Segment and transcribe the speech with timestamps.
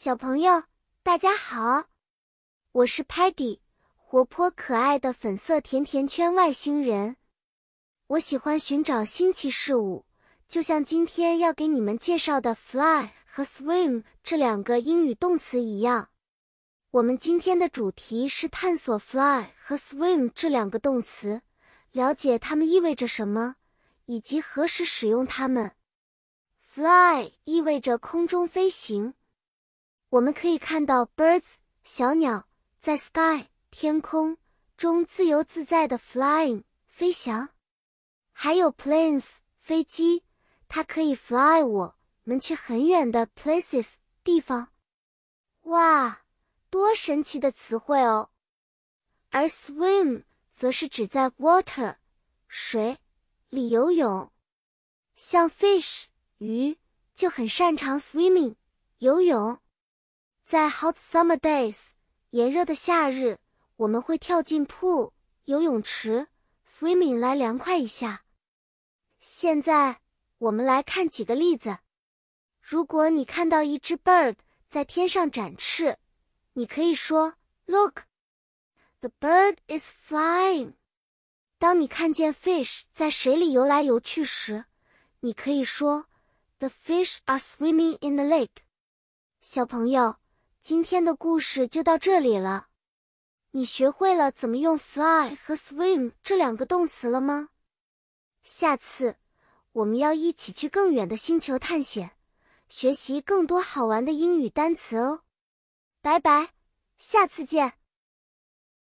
[0.00, 0.62] 小朋友，
[1.02, 1.86] 大家好，
[2.70, 3.58] 我是 Patty，
[3.96, 7.16] 活泼可爱的粉色甜甜圈外星人。
[8.06, 10.06] 我喜欢寻找新奇事物，
[10.46, 16.10] 就像今天要给你们介绍的 fly 和 swim 这两个英语动词一样。
[16.92, 21.42] 我们今天的主题是探索 fly 和 swim 这两个动词，
[21.90, 23.56] 了解它们意味着什么，
[24.04, 25.72] 以及何时使用它们。
[26.60, 29.14] Fly 意味着空中飞行。
[30.10, 34.38] 我们可以看到 birds 小鸟在 sky 天空
[34.74, 37.50] 中自由自在的 flying 飞翔，
[38.32, 40.24] 还有 planes 飞机，
[40.66, 44.72] 它可以 fly 我们去很远的 places 地方。
[45.64, 46.22] 哇，
[46.70, 48.30] 多神奇的词汇哦！
[49.28, 51.96] 而 swim 则是指在 water
[52.46, 52.98] 水
[53.50, 54.32] 里游泳，
[55.14, 56.04] 像 fish
[56.38, 56.78] 鱼
[57.14, 58.54] 就很擅长 swimming
[59.00, 59.60] 游泳。
[60.48, 61.90] 在 hot summer days，
[62.30, 63.36] 炎热的夏日，
[63.76, 65.12] 我们会跳进 pool
[65.44, 66.28] 游泳池
[66.66, 68.24] swimming 来凉快一下。
[69.20, 70.00] 现在
[70.38, 71.80] 我们来看几个例子。
[72.62, 74.36] 如果你看到一只 bird
[74.70, 75.98] 在天上展翅，
[76.54, 77.34] 你可以说
[77.66, 78.04] Look,
[79.00, 80.72] the bird is flying。
[81.58, 84.64] 当你看见 fish 在水里游来游去时，
[85.20, 86.06] 你可以说
[86.58, 88.62] The fish are swimming in the lake。
[89.42, 90.16] 小朋友。
[90.60, 92.68] 今天的故事就到这里了，
[93.52, 97.48] 你学会了怎么用 fly 和 swim 这两个动词了吗？
[98.42, 99.16] 下次
[99.72, 102.10] 我们要一起去更远的星球探险，
[102.68, 105.22] 学习更多好玩的英语单词哦。
[106.02, 106.50] 拜拜，
[106.98, 107.77] 下次见。